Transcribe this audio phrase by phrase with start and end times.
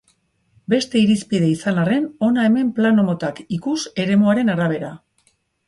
[0.73, 3.77] Beste irizpide izan arren, hona hemen plano motak, ikus,
[4.07, 4.93] eremuaren arabera.